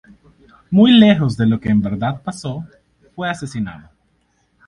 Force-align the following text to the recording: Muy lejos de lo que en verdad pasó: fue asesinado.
Muy 0.71 0.93
lejos 0.97 1.37
de 1.37 1.45
lo 1.45 1.59
que 1.59 1.69
en 1.69 1.79
verdad 1.79 2.23
pasó: 2.23 2.65
fue 3.13 3.29
asesinado. 3.29 3.91